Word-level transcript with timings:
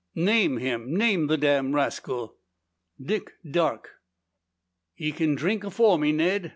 "Name 0.15 0.57
him! 0.57 0.95
Name 0.95 1.27
the 1.27 1.37
damned 1.37 1.75
rascal!" 1.75 2.35
"Dick 2.99 3.33
Darke." 3.47 3.99
"Ye 4.97 5.11
kin 5.11 5.35
drink 5.35 5.63
afore 5.63 5.99
me, 5.99 6.11
Ned. 6.11 6.49